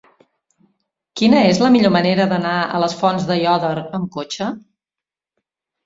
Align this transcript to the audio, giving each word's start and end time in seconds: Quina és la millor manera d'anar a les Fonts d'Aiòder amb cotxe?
Quina 1.21 1.41
és 1.51 1.59
la 1.65 1.69
millor 1.77 1.93
manera 1.97 2.27
d'anar 2.33 2.55
a 2.79 2.83
les 2.87 2.99
Fonts 3.05 3.31
d'Aiòder 3.31 3.79
amb 3.85 4.13
cotxe? 4.21 4.53